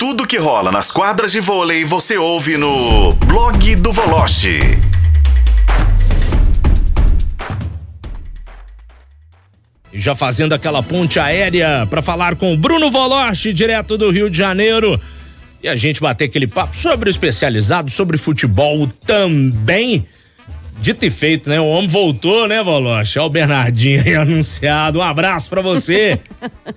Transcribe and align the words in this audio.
Tudo 0.00 0.26
que 0.26 0.38
rola 0.38 0.72
nas 0.72 0.90
quadras 0.90 1.30
de 1.30 1.40
vôlei 1.40 1.84
você 1.84 2.16
ouve 2.16 2.56
no 2.56 3.12
blog 3.12 3.76
do 3.76 3.92
Voloche. 3.92 4.58
Já 9.92 10.14
fazendo 10.14 10.54
aquela 10.54 10.82
ponte 10.82 11.20
aérea 11.20 11.86
para 11.90 12.00
falar 12.00 12.34
com 12.36 12.54
o 12.54 12.56
Bruno 12.56 12.90
Voloche, 12.90 13.52
direto 13.52 13.98
do 13.98 14.10
Rio 14.10 14.30
de 14.30 14.38
Janeiro. 14.38 14.98
E 15.62 15.68
a 15.68 15.76
gente 15.76 16.00
bater 16.00 16.24
aquele 16.24 16.46
papo 16.46 16.74
sobre 16.74 17.10
o 17.10 17.12
especializado, 17.12 17.90
sobre 17.90 18.16
futebol 18.16 18.86
também. 19.04 20.06
Dito 20.78 21.04
e 21.04 21.10
feito, 21.10 21.50
né? 21.50 21.60
O 21.60 21.66
homem 21.66 21.88
voltou, 21.88 22.48
né, 22.48 22.62
Voloche? 22.62 23.18
É 23.18 23.22
o 23.22 23.28
Bernardinho 23.28 24.02
aí 24.02 24.14
anunciado. 24.16 25.00
Um 25.00 25.02
abraço 25.02 25.50
para 25.50 25.60
você. 25.60 26.18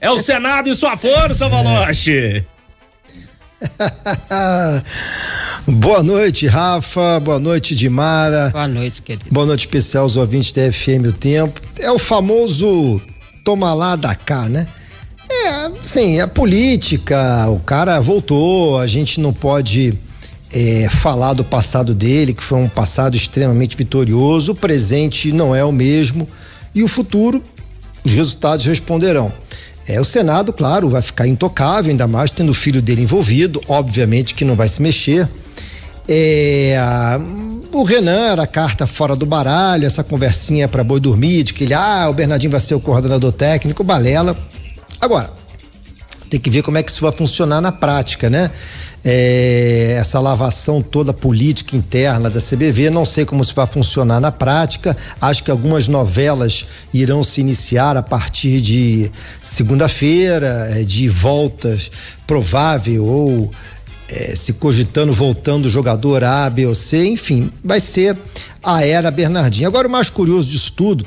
é 0.02 0.12
o 0.12 0.20
Senado 0.20 0.70
e 0.70 0.76
sua 0.76 0.98
força, 0.98 1.48
Voloche. 1.48 2.44
Boa 5.68 6.04
noite, 6.04 6.48
Rafa. 6.48 7.20
Boa 7.20 7.40
noite, 7.40 7.76
Dimara. 7.76 8.50
Boa 8.50 8.68
noite, 8.68 9.02
querido. 9.02 9.26
Boa 9.32 9.46
noite 9.46 9.62
especial 9.62 10.04
aos 10.04 10.18
ouvintes 10.18 10.52
da 10.52 10.72
FM 10.72 11.08
O 11.08 11.14
Tempo. 11.14 11.62
É 11.80 11.92
o 11.92 11.98
famoso 11.98 13.02
toma 13.44 13.74
lá 13.74 13.96
da 13.96 14.16
cá, 14.16 14.48
né? 14.48 14.68
É, 15.30 15.72
sim, 15.82 16.20
é 16.20 16.28
política. 16.28 17.50
O 17.50 17.60
cara 17.60 18.00
voltou, 18.00 18.80
a 18.80 18.88
gente 18.88 19.20
não 19.20 19.34
pode 19.34 19.98
é, 20.52 20.88
falar 20.90 21.34
do 21.34 21.44
passado 21.44 21.94
dele, 21.94 22.34
que 22.34 22.44
foi 22.44 22.60
um 22.60 22.70
passado 22.70 23.16
extremamente 23.16 23.76
vitorioso. 23.76 24.52
O 24.52 24.56
presente 24.56 25.32
não 25.32 25.56
é 25.56 25.64
o 25.64 25.72
mesmo 25.72 26.28
e 26.76 26.84
o 26.84 26.88
futuro, 26.88 27.44
os 28.04 28.12
resultados 28.12 28.66
responderão. 28.66 29.32
É, 29.88 30.00
o 30.00 30.06
Senado, 30.06 30.54
claro, 30.54 30.90
vai 30.90 31.02
ficar 31.02 31.28
intocável, 31.28 31.92
ainda 31.92 32.08
mais 32.08 32.32
tendo 32.32 32.52
o 32.52 32.54
filho 32.54 32.82
dele 32.82 33.02
envolvido, 33.02 33.62
obviamente 33.68 34.34
que 34.34 34.46
não 34.46 34.56
vai 34.56 34.70
se 34.70 34.82
mexer. 34.82 35.28
É, 36.08 36.78
a, 36.80 37.20
o 37.72 37.84
Renan 37.84 38.32
era 38.32 38.44
a 38.44 38.48
carta 38.48 38.88
fora 38.88 39.16
do 39.16 39.26
baralho, 39.26 39.86
essa 39.86 40.04
conversinha 40.04 40.68
para 40.68 40.84
boi 40.84 41.00
dormir, 41.00 41.44
de 41.44 41.54
que 41.54 41.66
ele, 41.66 41.74
ah, 41.74 42.08
o 42.10 42.14
Bernardinho 42.14 42.52
vai 42.52 42.60
ser 42.60 42.76
o 42.76 42.80
coordenador 42.80 43.32
técnico, 43.32 43.84
balela. 43.84 44.38
Agora, 45.02 45.32
tem 46.34 46.40
que 46.40 46.50
ver 46.50 46.64
como 46.64 46.80
é 46.80 46.84
que 46.84 46.90
isso 46.90 47.02
vai 47.02 47.12
funcionar 47.12 47.62
na 47.62 47.72
prática, 47.72 48.28
né? 48.28 48.50
é, 49.06 49.98
essa 50.00 50.20
lavação 50.20 50.82
toda 50.82 51.14
política 51.14 51.76
interna 51.76 52.30
da 52.30 52.40
CBV. 52.40 52.90
Não 52.90 53.06
sei 53.06 53.26
como 53.26 53.44
isso 53.44 53.54
vai 53.54 53.68
funcionar 53.68 54.20
na 54.20 54.32
prática. 54.32 54.96
Acho 55.20 55.44
que 55.44 55.52
algumas 55.52 55.88
novelas 55.88 56.66
irão 56.94 57.24
se 57.24 57.42
iniciar 57.42 57.98
a 57.98 58.04
partir 58.04 58.62
de 58.62 59.12
segunda-feira, 59.42 60.70
é, 60.72 60.84
de 60.84 61.10
voltas 61.10 61.92
provável 62.26 63.06
ou 63.06 63.52
é, 64.10 64.36
se 64.36 64.54
cogitando 64.54 65.14
voltando 65.14 65.70
jogador 65.70 66.24
A, 66.24 66.50
B 66.50 66.66
ou 66.66 66.76
C, 66.76 67.06
enfim, 67.06 67.52
vai 67.64 67.80
ser 67.82 68.18
a 68.64 68.86
era 68.86 69.12
Bernardinho. 69.12 69.68
Agora, 69.68 69.88
o 69.88 69.92
mais 69.92 70.10
curioso 70.10 70.50
disso 70.50 70.72
tudo 70.74 71.06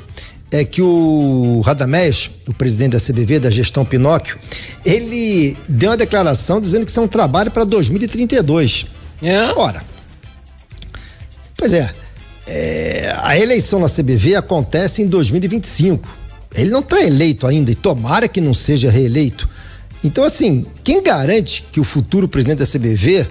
é 0.51 0.63
que 0.63 0.81
o 0.81 1.61
Radamés, 1.65 2.29
o 2.47 2.53
presidente 2.53 2.93
da 2.93 2.99
CBV, 2.99 3.39
da 3.39 3.49
gestão 3.49 3.83
Pinóquio, 3.83 4.37
ele 4.85 5.57
deu 5.67 5.89
uma 5.89 5.97
declaração 5.97 6.61
dizendo 6.61 6.85
que 6.85 6.91
isso 6.91 6.99
é 6.99 7.03
um 7.03 7.07
trabalho 7.07 7.51
para 7.51 7.63
2032. 7.63 8.85
É? 9.21 9.41
Ora. 9.55 9.83
Pois 11.55 11.73
é, 11.73 11.91
é, 12.45 13.13
a 13.17 13.37
eleição 13.37 13.79
na 13.79 13.89
CBV 13.89 14.35
acontece 14.35 15.01
em 15.01 15.07
2025. 15.07 16.07
Ele 16.55 16.71
não 16.71 16.79
está 16.79 17.01
eleito 17.03 17.45
ainda 17.45 17.71
e 17.71 17.75
tomara 17.75 18.27
que 18.27 18.39
não 18.39 18.53
seja 18.53 18.89
reeleito. 18.89 19.49
Então, 20.03 20.23
assim, 20.23 20.65
quem 20.83 21.03
garante 21.03 21.65
que 21.71 21.79
o 21.79 21.83
futuro 21.83 22.27
presidente 22.27 22.59
da 22.59 22.65
CBV 22.65 23.27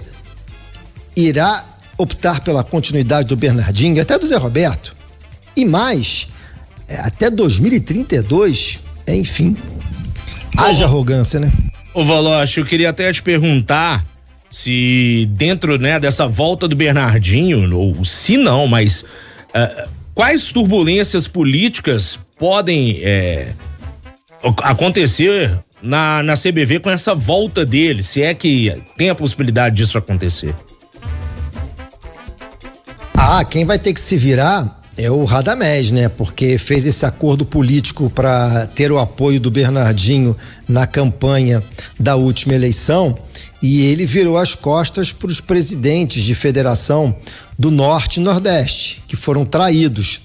irá 1.15 1.65
optar 1.97 2.41
pela 2.41 2.63
continuidade 2.63 3.29
do 3.29 3.35
Bernardinho, 3.35 3.99
até 4.01 4.19
do 4.19 4.27
Zé 4.27 4.37
Roberto? 4.37 4.95
E 5.55 5.65
mais, 5.65 6.27
é, 6.87 6.97
até 6.99 7.29
2032, 7.29 8.79
é, 9.05 9.15
enfim. 9.15 9.55
Haja 10.55 10.85
arrogância, 10.85 11.39
né? 11.39 11.51
Ô, 11.93 12.05
Valoche, 12.05 12.59
eu 12.59 12.65
queria 12.65 12.89
até 12.89 13.11
te 13.11 13.21
perguntar 13.21 14.05
se 14.49 15.27
dentro 15.31 15.77
né, 15.77 15.99
dessa 15.99 16.27
volta 16.27 16.67
do 16.67 16.75
Bernardinho, 16.75 17.75
ou 17.75 18.05
se 18.05 18.37
não, 18.37 18.67
mas 18.67 19.01
uh, 19.01 19.89
quais 20.13 20.51
turbulências 20.51 21.27
políticas 21.27 22.19
podem 22.39 23.01
é, 23.03 23.53
acontecer 24.63 25.59
na, 25.81 26.23
na 26.23 26.35
CBV 26.35 26.79
com 26.79 26.89
essa 26.89 27.13
volta 27.13 27.65
dele, 27.65 28.03
se 28.03 28.21
é 28.21 28.33
que 28.33 28.81
tem 28.97 29.09
a 29.09 29.15
possibilidade 29.15 29.75
disso 29.75 29.97
acontecer? 29.97 30.55
Ah, 33.13 33.43
quem 33.43 33.65
vai 33.65 33.79
ter 33.79 33.93
que 33.93 33.99
se 33.99 34.15
virar 34.15 34.76
é 34.97 35.11
o 35.11 35.23
Radamés, 35.23 35.91
né? 35.91 36.09
Porque 36.09 36.57
fez 36.57 36.85
esse 36.85 37.05
acordo 37.05 37.45
político 37.45 38.09
para 38.09 38.65
ter 38.67 38.91
o 38.91 38.97
apoio 38.97 39.39
do 39.39 39.51
Bernardinho 39.51 40.35
na 40.67 40.87
campanha 40.87 41.63
da 41.99 42.15
última 42.15 42.55
eleição 42.55 43.17
e 43.61 43.81
ele 43.81 44.05
virou 44.05 44.37
as 44.37 44.55
costas 44.55 45.13
para 45.13 45.27
os 45.27 45.39
presidentes 45.39 46.23
de 46.23 46.33
federação 46.33 47.15
do 47.57 47.69
Norte 47.69 48.19
e 48.19 48.23
Nordeste, 48.23 49.03
que 49.07 49.15
foram 49.15 49.45
traídos. 49.45 50.21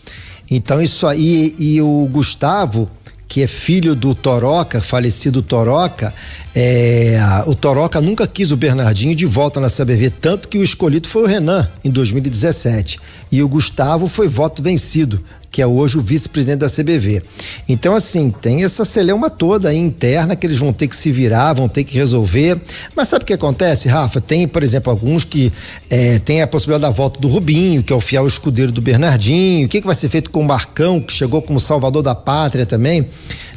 Então, 0.51 0.81
isso 0.81 1.07
aí, 1.07 1.55
e 1.59 1.81
o 1.81 2.09
Gustavo, 2.11 2.91
que 3.33 3.43
é 3.43 3.47
filho 3.47 3.95
do 3.95 4.15
Toroca, 4.15 4.83
falecido 4.83 5.41
Toroca, 5.41 6.13
é, 6.55 7.19
o 7.47 7.55
Toroca 7.55 7.99
nunca 7.99 8.27
quis 8.27 8.53
o 8.53 8.59
Bernardinho 8.59 9.17
de 9.17 9.25
volta 9.25 9.59
na 9.59 9.71
CBV, 9.71 10.11
tanto 10.11 10.49
que 10.49 10.59
o 10.59 10.63
escolhido 10.63 11.09
foi 11.09 11.23
o 11.23 11.27
Renan 11.27 11.67
em 11.83 11.91
2017 11.91 13.01
e 13.33 13.43
o 13.43 13.49
Gustavo 13.49 14.07
foi 14.07 14.29
voto 14.29 14.63
vencido, 14.63 15.25
que 15.53 15.61
é 15.61 15.67
hoje 15.67 15.99
o 15.99 16.01
vice-presidente 16.01 16.61
da 16.61 16.67
CBV. 16.67 17.23
Então, 17.69 17.95
assim, 17.95 18.31
tem 18.31 18.65
essa 18.65 18.87
celeuma 18.87 19.29
toda 19.29 19.69
aí 19.69 19.77
interna 19.77 20.35
que 20.35 20.47
eles 20.47 20.57
vão 20.57 20.73
ter 20.73 20.89
que 20.89 20.97
se 20.97 21.13
virar, 21.13 21.53
vão 21.53 21.69
ter 21.69 21.85
que 21.85 21.95
resolver. 21.95 22.59
Mas 22.97 23.09
sabe 23.09 23.25
o 23.25 23.27
que 23.27 23.35
acontece, 23.35 23.87
Rafa? 23.87 24.19
Tem, 24.19 24.49
por 24.49 24.63
exemplo, 24.63 24.91
alguns 24.91 25.25
que 25.25 25.53
é, 25.91 26.19
tem 26.21 26.41
a 26.41 26.47
possibilidade 26.47 26.91
da 26.91 26.97
volta 26.97 27.21
do 27.21 27.29
Rubinho, 27.29 27.83
que 27.83 27.93
é 27.93 27.97
o 27.97 28.01
fiel 28.01 28.27
escudeiro 28.27 28.73
do 28.73 28.81
Bernardinho. 28.81 29.67
O 29.67 29.69
que, 29.69 29.83
que 29.83 29.87
vai 29.87 29.95
ser 29.95 30.09
feito 30.09 30.31
com 30.31 30.41
o 30.41 30.45
Marcão, 30.45 31.03
que 31.03 31.13
chegou 31.13 31.43
como 31.43 31.61
salvador 31.61 32.03
da 32.03 32.15
pátria 32.15 32.65
também, 32.65 33.07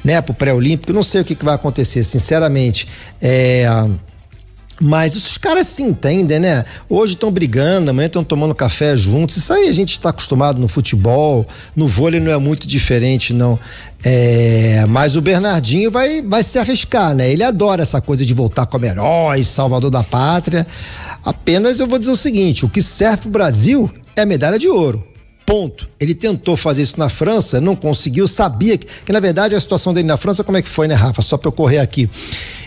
né, 0.03 0.21
pro 0.21 0.33
pré-olímpico? 0.33 0.91
Não 0.91 1.03
sei 1.03 1.21
o 1.21 1.25
que, 1.25 1.33
que 1.33 1.45
vai 1.45 1.55
acontecer, 1.55 2.03
sinceramente. 2.03 2.89
É 3.21 3.65
mas 4.79 5.15
os 5.15 5.37
caras 5.37 5.67
se 5.67 5.83
entendem, 5.83 6.39
né? 6.39 6.65
Hoje 6.89 7.13
estão 7.13 7.31
brigando, 7.31 7.89
amanhã 7.89 8.07
estão 8.07 8.23
tomando 8.23 8.53
café 8.53 8.95
juntos. 8.97 9.37
Isso 9.37 9.53
aí 9.53 9.69
a 9.69 9.71
gente 9.71 9.91
está 9.91 10.09
acostumado 10.09 10.59
no 10.59 10.67
futebol, 10.67 11.45
no 11.75 11.87
vôlei 11.87 12.19
não 12.19 12.31
é 12.31 12.37
muito 12.37 12.67
diferente, 12.67 13.33
não. 13.33 13.57
É, 14.03 14.85
mas 14.89 15.15
o 15.15 15.21
Bernardinho 15.21 15.89
vai, 15.89 16.21
vai 16.21 16.43
se 16.43 16.59
arriscar, 16.59 17.15
né? 17.15 17.31
Ele 17.31 17.43
adora 17.43 17.83
essa 17.83 18.01
coisa 18.01 18.25
de 18.25 18.33
voltar 18.33 18.65
como 18.65 18.85
herói, 18.85 19.43
salvador 19.43 19.89
da 19.89 20.03
pátria. 20.03 20.67
Apenas 21.23 21.79
eu 21.79 21.87
vou 21.87 21.97
dizer 21.97 22.11
o 22.11 22.15
seguinte: 22.15 22.65
o 22.65 22.69
que 22.69 22.81
serve 22.81 23.23
para 23.23 23.29
o 23.29 23.31
Brasil 23.31 23.89
é 24.15 24.21
a 24.21 24.25
medalha 24.25 24.59
de 24.59 24.67
ouro. 24.67 25.07
Ponto. 25.45 25.87
Ele 25.99 26.15
tentou 26.15 26.57
fazer 26.57 26.81
isso 26.81 26.99
na 26.99 27.07
França, 27.07 27.61
não 27.61 27.75
conseguiu, 27.75 28.27
sabia 28.27 28.77
que, 28.77 28.87
que 29.05 29.11
na 29.11 29.19
verdade 29.19 29.55
a 29.55 29.59
situação 29.59 29.93
dele 29.93 30.07
na 30.07 30.17
França, 30.17 30.43
como 30.43 30.57
é 30.57 30.61
que 30.61 30.69
foi, 30.69 30.87
né, 30.87 30.95
Rafa? 30.95 31.21
Só 31.21 31.37
para 31.37 31.47
eu 31.47 31.51
correr 31.51 31.77
aqui. 31.77 32.09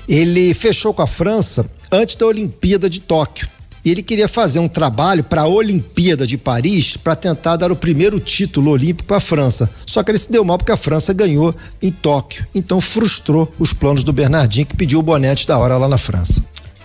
Ele 0.09 0.55
fechou 0.55 0.95
com 0.95 1.03
a 1.03 1.07
França 1.07 1.69
antes 1.91 2.17
da 2.17 2.27
Olimpíada 2.27 2.89
de 2.89 3.01
Tóquio. 3.01 3.49
E 3.85 3.91
ele 3.91 4.03
queria 4.03 4.29
fazer 4.29 4.59
um 4.59 4.69
trabalho 4.69 5.25
para 5.25 5.43
a 5.43 5.49
Olimpíada 5.49 6.27
de 6.27 6.37
Paris 6.37 6.97
para 6.97 7.17
tentar 7.17 7.57
dar 7.57 7.73
o 7.73 7.77
primeiro 7.77 8.19
título 8.19 8.71
olímpico 8.71 9.15
à 9.15 9.21
França. 9.21 9.71
Só 9.87 10.03
que 10.03 10.11
ele 10.11 10.19
se 10.19 10.31
deu 10.31 10.45
mal 10.45 10.59
porque 10.59 10.73
a 10.73 10.77
França 10.77 11.13
ganhou 11.15 11.55
em 11.81 11.91
Tóquio. 11.91 12.47
Então 12.55 12.81
frustrou 12.81 13.51
os 13.59 13.73
planos 13.73 14.05
do 14.05 14.13
Bernardinho, 14.13 14.67
que 14.67 14.77
pediu 14.77 14.99
o 14.99 15.03
bonete 15.03 15.47
da 15.47 15.57
hora 15.59 15.77
lá 15.77 15.89
na 15.89 15.97
França. 15.97 16.45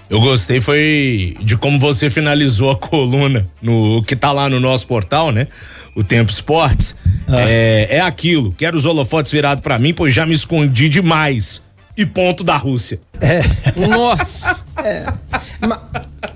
Eu 0.09 0.22
gostei 0.22 0.62
foi 0.62 1.36
de 1.42 1.57
como 1.57 1.80
você 1.80 2.10
finalizou 2.10 2.72
a 2.72 2.75
coluna 2.75 3.48
no 3.62 4.04
que 4.04 4.16
tá 4.16 4.31
lá 4.31 4.48
no 4.48 4.60
nosso 4.60 4.86
portal, 4.86 5.31
né? 5.31 5.48
O 5.95 6.04
Tempo 6.04 6.31
Esportes. 6.31 6.95
Ah. 7.28 7.42
É, 7.42 7.98
é 7.98 8.00
aquilo. 8.00 8.54
Quero 8.57 8.78
os 8.78 8.86
holofotes 8.86 9.31
virados 9.31 9.63
para 9.63 9.80
mim, 9.80 9.94
pois 9.94 10.13
já 10.13 10.25
me 10.25 10.36
escondi 10.36 10.88
demais. 10.88 11.62
E 11.98 12.06
ponto 12.06 12.44
da 12.44 12.57
Rússia. 12.57 13.01
É. 13.19 13.42
Nossa. 13.88 14.62
É. 14.83 15.06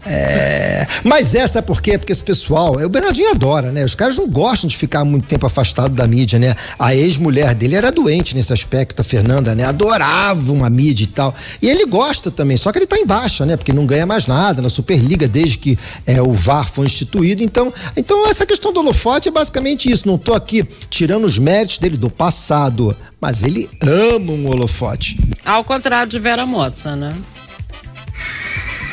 É, 0.05 0.88
mas 1.03 1.35
essa 1.35 1.59
é 1.59 1.61
por 1.61 1.81
quê? 1.81 1.97
Porque 1.97 2.13
esse 2.13 2.23
pessoal, 2.23 2.75
o 2.75 2.89
Bernardinho 2.89 3.29
adora, 3.29 3.71
né? 3.71 3.83
Os 3.83 3.94
caras 3.94 4.17
não 4.17 4.27
gostam 4.27 4.67
de 4.67 4.77
ficar 4.77 5.03
muito 5.03 5.27
tempo 5.27 5.45
afastado 5.45 5.94
da 5.94 6.07
mídia, 6.07 6.39
né? 6.39 6.55
A 6.79 6.95
ex-mulher 6.95 7.53
dele 7.53 7.75
era 7.75 7.91
doente 7.91 8.35
nesse 8.35 8.53
aspecto, 8.53 9.01
a 9.01 9.03
Fernanda, 9.03 9.53
né? 9.53 9.65
Adorava 9.65 10.51
uma 10.51 10.69
mídia 10.69 11.03
e 11.03 11.07
tal. 11.07 11.35
E 11.61 11.69
ele 11.69 11.85
gosta 11.85 12.31
também, 12.31 12.55
só 12.55 12.71
que 12.71 12.79
ele 12.79 12.88
tá 12.88 12.97
em 12.97 13.05
baixa, 13.05 13.45
né? 13.45 13.57
Porque 13.57 13.73
não 13.73 13.85
ganha 13.85 14.05
mais 14.05 14.27
nada 14.27 14.61
na 14.61 14.69
Superliga 14.69 15.27
desde 15.27 15.57
que 15.57 15.77
é, 16.05 16.21
o 16.21 16.31
VAR 16.31 16.69
foi 16.69 16.85
instituído. 16.85 17.44
Então, 17.44 17.73
então 17.95 18.29
essa 18.29 18.45
questão 18.45 18.71
do 18.71 18.79
holofote 18.79 19.27
é 19.27 19.31
basicamente 19.31 19.91
isso. 19.91 20.07
Não 20.07 20.17
tô 20.17 20.33
aqui 20.33 20.63
tirando 20.89 21.25
os 21.25 21.38
méritos 21.38 21.79
dele 21.79 21.97
do 21.97 22.09
passado, 22.09 22.95
mas 23.19 23.44
ele 23.44 23.69
ama 23.81 24.31
um 24.31 24.47
holofote. 24.47 25.19
Ao 25.44 25.63
contrário 25.63 26.09
de 26.09 26.19
Vera 26.19 26.45
Moça, 26.45 26.95
né? 26.95 27.13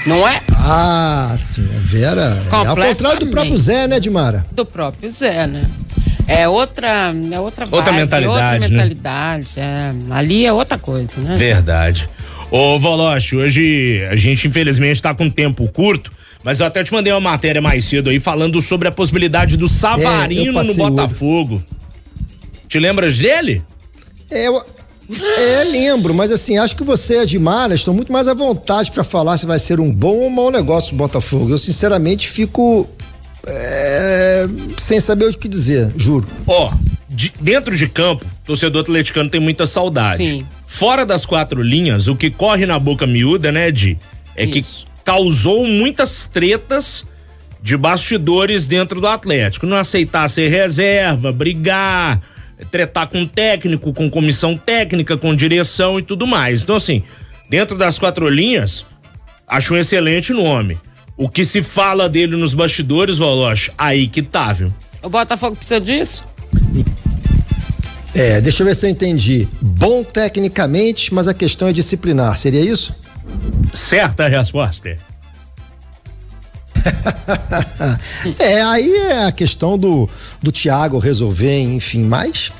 Não 0.06 0.26
é? 0.28 0.42
Ah, 0.52 1.34
sim, 1.38 1.66
a 1.74 1.80
Vera. 1.80 2.42
É 2.50 2.54
ao 2.54 2.76
contrário 2.76 3.20
do 3.20 3.26
próprio 3.28 3.56
Zé, 3.56 3.88
né, 3.88 3.98
Dimara? 3.98 4.44
Do 4.52 4.66
próprio 4.66 5.10
Zé, 5.10 5.46
né? 5.46 5.64
É 6.26 6.48
outra, 6.48 7.12
é 7.32 7.40
outra, 7.40 7.66
outra 7.70 7.92
vibe, 7.92 8.00
mentalidade, 8.00 8.26
outra 8.26 8.58
né? 8.58 8.68
mentalidade. 8.68 9.50
É, 9.56 9.92
ali 10.10 10.46
é 10.46 10.52
outra 10.52 10.78
coisa, 10.78 11.20
né? 11.20 11.36
Verdade. 11.36 12.08
Ô, 12.50 12.78
Voloche, 12.78 13.36
hoje 13.36 14.06
a 14.10 14.16
gente 14.16 14.48
infelizmente 14.48 15.02
tá 15.02 15.14
com 15.14 15.28
tempo 15.28 15.68
curto, 15.68 16.12
mas 16.42 16.60
eu 16.60 16.66
até 16.66 16.82
te 16.82 16.92
mandei 16.92 17.12
uma 17.12 17.20
matéria 17.20 17.60
mais 17.60 17.84
cedo 17.84 18.10
aí 18.10 18.20
falando 18.20 18.60
sobre 18.62 18.88
a 18.88 18.92
possibilidade 18.92 19.56
do 19.56 19.68
Savarino 19.68 20.60
É, 20.60 20.62
no 20.62 20.74
Botafogo. 20.74 21.62
Te 22.68 22.78
lembras 22.78 23.18
dele? 23.18 23.62
É, 24.30 24.48
eu, 24.48 24.64
é, 25.38 25.64
lembro, 25.64 26.14
mas 26.14 26.30
assim, 26.32 26.56
acho 26.58 26.74
que 26.76 26.84
você 26.84 27.14
e 27.14 27.18
a 27.18 27.24
Dimara 27.24 27.74
estão 27.74 27.92
muito 27.92 28.12
mais 28.12 28.26
à 28.28 28.34
vontade 28.34 28.90
para 28.90 29.04
falar 29.04 29.36
se 29.38 29.46
vai 29.46 29.58
ser 29.58 29.80
um 29.80 29.90
bom 29.92 30.16
ou 30.16 30.26
um 30.26 30.30
mau 30.30 30.50
negócio 30.50 30.92
do 30.92 30.96
Botafogo. 30.96 31.50
Eu, 31.50 31.58
sinceramente, 31.58 32.28
fico 32.28 32.88
é, 33.46 34.46
sem 34.78 35.00
saber 35.00 35.26
o 35.26 35.38
que 35.38 35.48
dizer, 35.48 35.90
juro. 35.96 36.26
Ó, 36.46 36.72
de- 37.08 37.32
dentro 37.40 37.76
de 37.76 37.86
campo, 37.88 38.24
torcedor 38.44 38.82
atleticano 38.82 39.28
tem 39.28 39.40
muita 39.40 39.66
saudade. 39.66 40.26
Sim. 40.26 40.46
Fora 40.66 41.04
das 41.06 41.24
quatro 41.24 41.62
linhas, 41.62 42.08
o 42.08 42.16
que 42.16 42.30
corre 42.30 42.66
na 42.66 42.78
boca 42.78 43.06
miúda, 43.06 43.52
né, 43.52 43.70
Di? 43.70 43.98
É 44.34 44.46
que 44.46 44.60
Isso. 44.60 44.86
causou 45.04 45.66
muitas 45.66 46.26
tretas 46.26 47.04
de 47.62 47.76
bastidores 47.76 48.66
dentro 48.66 49.00
do 49.00 49.06
Atlético. 49.06 49.66
Não 49.66 49.76
aceitar 49.76 50.28
ser 50.28 50.48
reserva, 50.48 51.30
brigar, 51.32 52.20
tretar 52.70 53.08
com 53.08 53.26
técnico, 53.26 53.92
com 53.92 54.10
comissão 54.10 54.56
técnica, 54.56 55.16
com 55.16 55.34
direção 55.34 55.98
e 55.98 56.02
tudo 56.02 56.26
mais. 56.26 56.62
Então, 56.62 56.76
assim, 56.76 57.02
dentro 57.48 57.76
das 57.76 57.98
quatro 57.98 58.28
linhas, 58.28 58.84
acho 59.46 59.74
um 59.74 59.76
excelente 59.76 60.32
nome. 60.32 60.78
O 61.16 61.28
que 61.28 61.44
se 61.44 61.62
fala 61.62 62.08
dele 62.08 62.36
nos 62.36 62.54
bastidores, 62.54 63.18
Voloche, 63.18 63.70
aí 63.78 64.06
que 64.06 64.22
tá, 64.22 64.52
viu? 64.52 64.72
O 65.02 65.08
Botafogo 65.08 65.54
precisa 65.56 65.80
disso? 65.80 66.24
É, 68.14 68.40
deixa 68.40 68.62
eu 68.62 68.66
ver 68.66 68.76
se 68.76 68.86
eu 68.86 68.90
entendi. 68.90 69.48
Bom 69.60 70.04
tecnicamente, 70.04 71.12
mas 71.12 71.26
a 71.26 71.34
questão 71.34 71.68
é 71.68 71.72
disciplinar. 71.72 72.36
Seria 72.36 72.60
isso? 72.60 72.94
Certa 73.72 74.24
a 74.24 74.28
resposta. 74.28 74.96
É, 78.38 78.62
aí 78.62 78.94
é 78.94 79.26
a 79.26 79.32
questão 79.32 79.76
do, 79.76 80.08
do 80.42 80.50
Thiago 80.50 80.98
resolver, 80.98 81.60
enfim, 81.60 82.04
mas. 82.04 82.50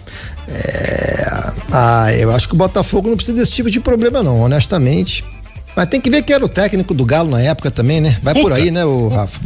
É, 0.47 1.53
ah, 1.73 2.13
eu 2.13 2.31
acho 2.31 2.49
que 2.49 2.55
o 2.55 2.59
Botafogo 2.59 3.09
não 3.09 3.17
precisa 3.17 3.39
desse 3.39 3.53
tipo 3.53 3.71
de 3.71 3.81
problema, 3.81 4.23
não, 4.23 4.41
honestamente. 4.41 5.25
Mas 5.75 5.87
tem 5.87 6.01
que 6.01 6.11
ver 6.11 6.23
quem 6.23 6.37
era 6.37 6.45
o 6.45 6.49
técnico 6.49 6.93
do 6.95 7.05
Galo 7.05 7.31
na 7.31 7.41
época 7.41 7.71
também, 7.71 8.01
né? 8.01 8.19
Vai 8.23 8.35
por 8.35 8.45
Cuca. 8.45 8.55
aí, 8.55 8.71
né, 8.71 8.85
o 8.85 9.09
Rafa? 9.09 9.41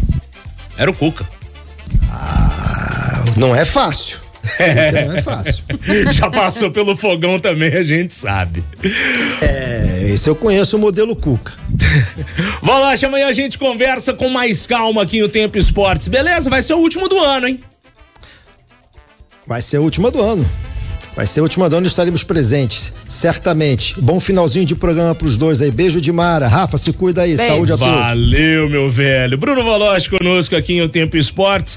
Era 0.77 0.91
o 0.91 0.95
Cuca. 0.95 1.27
Ah, 2.11 3.25
não 3.37 3.55
é 3.55 3.65
fácil. 3.65 4.19
Não 5.07 5.17
é 5.17 5.23
fácil. 5.23 5.65
Já 6.13 6.31
passou 6.31 6.71
pelo 6.71 6.97
fogão 6.97 7.39
também, 7.39 7.73
a 7.75 7.83
gente 7.83 8.13
sabe. 8.13 8.63
É, 9.41 10.11
esse 10.13 10.29
eu 10.29 10.35
conheço 10.35 10.77
o 10.77 10.81
modelo 10.81 11.15
Cuca. 11.15 11.53
Voloche, 12.63 13.07
amanhã 13.07 13.27
a 13.29 13.33
gente 13.33 13.59
conversa 13.59 14.13
com 14.13 14.29
mais 14.29 14.67
calma 14.67 15.03
aqui 15.03 15.21
no 15.21 15.29
Tempo 15.29 15.59
Esportes, 15.59 16.09
beleza? 16.09 16.51
Vai 16.51 16.63
ser 16.63 16.75
o 16.75 16.79
último 16.79 17.09
do 17.09 17.19
ano, 17.19 17.49
hein? 17.49 17.61
Vai 19.47 19.63
ser 19.63 19.79
a 19.79 19.81
última 19.81 20.11
do 20.11 20.21
ano. 20.21 20.49
Vai 21.19 21.27
ser 21.27 21.41
a 21.41 21.43
última 21.43 21.69
do 21.69 21.75
ano 21.75 21.87
e 21.87 21.89
estaremos 21.89 22.23
presentes, 22.23 22.93
certamente. 23.09 24.01
Bom 24.01 24.21
finalzinho 24.21 24.65
de 24.65 24.77
programa 24.77 25.17
pros 25.17 25.37
dois 25.37 25.61
aí. 25.61 25.69
Beijo 25.69 26.01
de 26.01 26.13
Mara. 26.13 26.47
Rafa, 26.47 26.79
se 26.79 26.93
cuida 26.93 27.23
aí. 27.23 27.35
Beijo. 27.35 27.53
Saúde 27.53 27.73
a 27.73 27.77
todos. 27.77 27.93
Valeu, 27.93 28.71
meu 28.71 28.89
velho. 28.89 29.37
Bruno 29.37 29.65
Voloche 29.65 30.09
conosco 30.09 30.55
aqui 30.55 30.81
no 30.81 30.89
Tempo 30.89 31.17
Esportes. 31.17 31.77